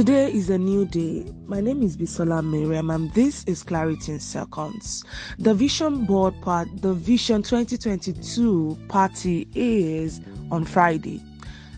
Today 0.00 0.32
is 0.32 0.48
a 0.48 0.56
new 0.56 0.86
day. 0.86 1.30
My 1.44 1.60
name 1.60 1.82
is 1.82 1.94
Bisola 1.94 2.42
Mariam 2.42 2.88
and 2.88 3.12
this 3.12 3.44
is 3.44 3.62
Clarity 3.62 4.12
in 4.12 4.18
Seconds. 4.18 5.04
The 5.38 5.52
Vision 5.52 6.06
Board 6.06 6.32
part, 6.40 6.68
the 6.80 6.94
Vision 6.94 7.42
2022 7.42 8.78
party 8.88 9.46
is 9.54 10.22
on 10.50 10.64
Friday. 10.64 11.22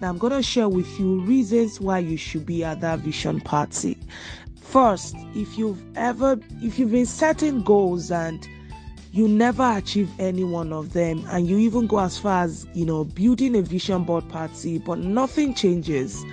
Now 0.00 0.08
I'm 0.08 0.16
going 0.16 0.32
to 0.32 0.42
share 0.42 0.66
with 0.66 0.98
you 0.98 1.20
reasons 1.24 1.78
why 1.78 1.98
you 1.98 2.16
should 2.16 2.46
be 2.46 2.64
at 2.64 2.80
that 2.80 3.00
vision 3.00 3.38
party. 3.38 3.98
First, 4.62 5.14
if 5.34 5.58
you've 5.58 5.82
ever 5.94 6.40
if 6.62 6.78
you've 6.78 6.92
been 6.92 7.04
setting 7.04 7.60
goals 7.64 8.10
and 8.10 8.48
you 9.12 9.28
never 9.28 9.76
achieve 9.76 10.08
any 10.18 10.42
one 10.42 10.72
of 10.72 10.94
them 10.94 11.22
and 11.28 11.46
you 11.46 11.58
even 11.58 11.86
go 11.86 11.98
as 11.98 12.18
far 12.18 12.44
as, 12.44 12.66
you 12.72 12.86
know, 12.86 13.04
building 13.04 13.56
a 13.56 13.60
vision 13.60 14.04
board 14.04 14.26
party 14.30 14.78
but 14.78 15.00
nothing 15.00 15.52
changes 15.52 16.24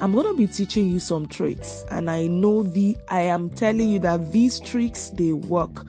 I'm 0.00 0.12
going 0.12 0.26
to 0.26 0.34
be 0.34 0.46
teaching 0.46 0.88
you 0.88 0.98
some 0.98 1.26
tricks 1.26 1.84
and 1.90 2.10
I 2.10 2.26
know 2.26 2.62
the 2.62 2.96
I 3.08 3.20
am 3.20 3.50
telling 3.50 3.90
you 3.90 3.98
that 3.98 4.32
these 4.32 4.58
tricks 4.58 5.10
they 5.10 5.32
work 5.32 5.84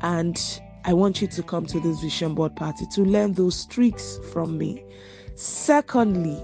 and 0.00 0.40
I 0.84 0.94
want 0.94 1.20
you 1.20 1.28
to 1.28 1.42
come 1.42 1.66
to 1.66 1.78
this 1.78 2.00
vision 2.00 2.34
board 2.34 2.56
party 2.56 2.86
to 2.94 3.02
learn 3.02 3.34
those 3.34 3.66
tricks 3.66 4.18
from 4.32 4.56
me. 4.56 4.82
Secondly, 5.34 6.42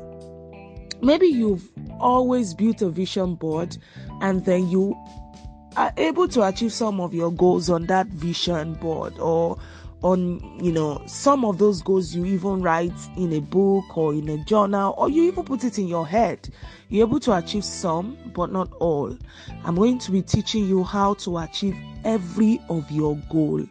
maybe 1.00 1.28
you've 1.28 1.70
always 1.98 2.52
built 2.52 2.82
a 2.82 2.90
vision 2.90 3.36
board 3.36 3.78
and 4.20 4.44
then 4.44 4.68
you 4.68 4.94
are 5.76 5.92
able 5.96 6.28
to 6.28 6.46
achieve 6.46 6.74
some 6.74 7.00
of 7.00 7.14
your 7.14 7.32
goals 7.32 7.70
on 7.70 7.86
that 7.86 8.06
vision 8.08 8.74
board 8.74 9.18
or 9.18 9.56
on 10.02 10.40
you 10.62 10.70
know 10.70 11.02
some 11.06 11.44
of 11.44 11.58
those 11.58 11.82
goals 11.82 12.14
you 12.14 12.24
even 12.24 12.62
write 12.62 12.92
in 13.16 13.32
a 13.32 13.40
book 13.40 13.96
or 13.96 14.14
in 14.14 14.28
a 14.28 14.44
journal 14.44 14.94
or 14.96 15.08
you 15.08 15.24
even 15.24 15.44
put 15.44 15.64
it 15.64 15.78
in 15.78 15.88
your 15.88 16.06
head. 16.06 16.48
You're 16.88 17.06
able 17.06 17.20
to 17.20 17.36
achieve 17.36 17.64
some 17.64 18.16
but 18.34 18.52
not 18.52 18.72
all. 18.74 19.16
I'm 19.64 19.74
going 19.74 19.98
to 19.98 20.12
be 20.12 20.22
teaching 20.22 20.66
you 20.66 20.84
how 20.84 21.14
to 21.14 21.38
achieve 21.38 21.76
every 22.04 22.60
of 22.68 22.90
your 22.90 23.16
goal. 23.30 23.64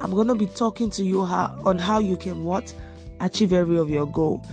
I'm 0.00 0.12
going 0.12 0.28
to 0.28 0.36
be 0.36 0.46
talking 0.46 0.90
to 0.90 1.04
you 1.04 1.24
how, 1.24 1.60
on 1.64 1.76
how 1.78 1.98
you 1.98 2.16
can 2.16 2.44
what? 2.44 2.72
Achieve 3.20 3.52
every 3.52 3.78
of 3.78 3.90
your 3.90 4.06
goal. 4.06 4.44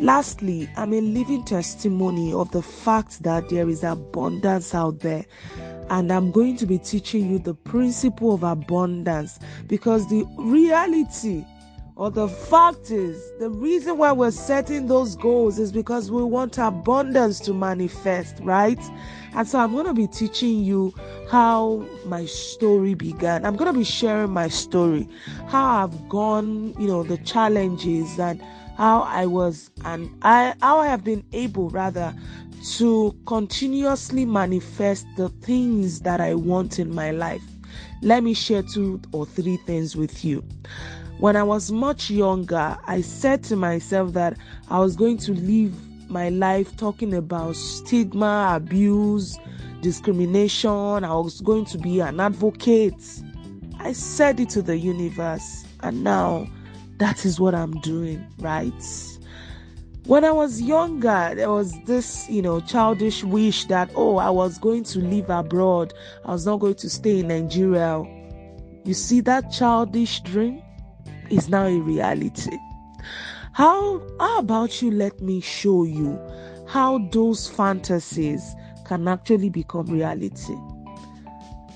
Lastly 0.00 0.68
i'm 0.76 0.92
a 0.92 1.00
living 1.00 1.44
testimony 1.44 2.32
of 2.32 2.50
the 2.50 2.62
fact 2.62 3.22
that 3.22 3.48
there 3.48 3.68
is 3.68 3.84
abundance 3.84 4.74
out 4.74 4.98
there 4.98 5.24
and 5.90 6.12
I'm 6.12 6.30
going 6.30 6.56
to 6.56 6.66
be 6.66 6.78
teaching 6.78 7.30
you 7.30 7.38
the 7.38 7.54
principle 7.54 8.34
of 8.34 8.42
abundance 8.42 9.38
because 9.66 10.08
the 10.08 10.24
reality 10.38 11.44
or 11.96 12.10
the 12.10 12.28
fact 12.28 12.90
is 12.90 13.32
the 13.38 13.48
reason 13.50 13.96
why 13.98 14.10
we're 14.10 14.32
setting 14.32 14.88
those 14.88 15.14
goals 15.14 15.58
is 15.58 15.70
because 15.70 16.10
we 16.10 16.24
want 16.24 16.58
abundance 16.58 17.38
to 17.40 17.54
manifest, 17.54 18.36
right? 18.40 18.80
And 19.34 19.46
so 19.46 19.60
I'm 19.60 19.72
going 19.72 19.86
to 19.86 19.94
be 19.94 20.08
teaching 20.08 20.64
you 20.64 20.92
how 21.30 21.86
my 22.06 22.24
story 22.26 22.94
began. 22.94 23.44
I'm 23.44 23.56
going 23.56 23.72
to 23.72 23.78
be 23.78 23.84
sharing 23.84 24.30
my 24.30 24.48
story, 24.48 25.08
how 25.46 25.84
I've 25.84 26.08
gone, 26.08 26.74
you 26.80 26.88
know, 26.88 27.04
the 27.04 27.18
challenges 27.18 28.18
and 28.18 28.42
how 28.76 29.02
I 29.02 29.26
was 29.26 29.70
and 29.84 30.10
I 30.22 30.54
how 30.60 30.78
I 30.78 30.88
have 30.88 31.04
been 31.04 31.24
able 31.32 31.70
rather 31.70 32.12
to 32.64 33.14
continuously 33.26 34.24
manifest 34.24 35.06
the 35.16 35.28
things 35.28 36.00
that 36.00 36.20
I 36.20 36.34
want 36.34 36.78
in 36.78 36.94
my 36.94 37.10
life. 37.10 37.42
Let 38.00 38.22
me 38.22 38.34
share 38.34 38.62
two 38.62 39.00
or 39.12 39.26
three 39.26 39.58
things 39.58 39.96
with 39.96 40.24
you. 40.24 40.42
When 41.18 41.36
I 41.36 41.42
was 41.42 41.70
much 41.70 42.10
younger, 42.10 42.76
I 42.86 43.02
said 43.02 43.44
to 43.44 43.56
myself 43.56 44.12
that 44.14 44.38
I 44.68 44.78
was 44.80 44.96
going 44.96 45.18
to 45.18 45.32
live 45.32 45.74
my 46.10 46.28
life 46.28 46.76
talking 46.76 47.14
about 47.14 47.56
stigma, 47.56 48.52
abuse, 48.56 49.38
discrimination. 49.80 51.04
I 51.04 51.14
was 51.14 51.40
going 51.40 51.66
to 51.66 51.78
be 51.78 52.00
an 52.00 52.18
advocate. 52.18 53.22
I 53.78 53.92
said 53.92 54.40
it 54.40 54.48
to 54.50 54.62
the 54.62 54.78
universe, 54.78 55.64
and 55.80 56.02
now 56.02 56.46
that 56.98 57.24
is 57.24 57.38
what 57.38 57.54
I'm 57.54 57.78
doing, 57.80 58.26
right? 58.38 58.72
When 60.06 60.22
I 60.22 60.32
was 60.32 60.60
younger, 60.60 61.32
there 61.34 61.50
was 61.50 61.80
this, 61.86 62.28
you 62.28 62.42
know, 62.42 62.60
childish 62.60 63.24
wish 63.24 63.64
that, 63.66 63.90
oh, 63.94 64.18
I 64.18 64.28
was 64.28 64.58
going 64.58 64.84
to 64.84 64.98
live 64.98 65.30
abroad. 65.30 65.94
I 66.26 66.32
was 66.32 66.44
not 66.44 66.60
going 66.60 66.74
to 66.74 66.90
stay 66.90 67.20
in 67.20 67.28
Nigeria. 67.28 68.04
You 68.84 68.92
see, 68.92 69.20
that 69.22 69.50
childish 69.50 70.20
dream 70.20 70.62
is 71.30 71.48
now 71.48 71.64
a 71.64 71.78
reality. 71.78 72.54
How, 73.54 74.02
how 74.20 74.40
about 74.40 74.82
you 74.82 74.90
let 74.90 75.22
me 75.22 75.40
show 75.40 75.84
you 75.84 76.20
how 76.68 76.98
those 77.10 77.48
fantasies 77.48 78.54
can 78.84 79.08
actually 79.08 79.48
become 79.48 79.86
reality? 79.86 80.54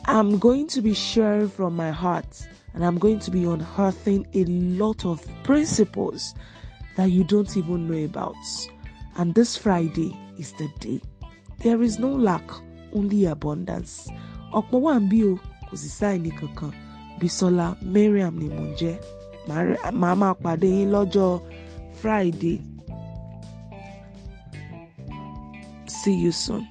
I'm 0.05 0.39
going 0.39 0.66
to 0.69 0.83
be 0.83 0.93
sharing 0.93 1.49
from 1.49 1.75
my 1.77 1.93
heart 1.93 2.47
and 2.75 2.84
I'm 2.84 2.99
going 2.99 3.21
to 3.21 3.31
be 3.31 3.45
unearthing 3.45 4.27
a 4.34 4.45
lot 4.45 5.06
of 5.06 5.27
principles 5.45 6.34
that 6.98 7.10
you 7.12 7.22
don't 7.22 7.56
even 7.56 7.86
know 7.88 8.04
about. 8.04 8.34
And 9.16 9.32
this 9.34 9.56
Friday 9.56 10.10
is 10.36 10.53
the 10.59 10.69
day. 10.81 11.00
There 11.62 11.81
is 11.82 11.98
no 12.00 12.10
lack, 12.10 12.42
only 12.92 13.25
abundance. 13.26 14.10
ọ̀pọ̀ 14.59 14.78
wà 14.84 14.94
ń 15.00 15.04
bí 15.10 15.19
o 15.31 15.32
kò 15.69 15.75
sì 15.82 15.88
sáìní 15.98 16.31
kankan 16.38 16.72
Bisola 17.20 17.66
Mariam 17.94 18.34
ni 18.41 18.47
mò 18.56 18.62
ń 18.69 18.72
jẹ́ 18.81 18.94
màá 20.00 20.14
máa 20.22 20.34
pàdé 20.42 20.69
yín 20.76 20.88
lọ́jọ́ 20.94 21.31
Friday. 22.00 22.56
See 25.98 26.16
you 26.25 26.32
soon. 26.32 26.65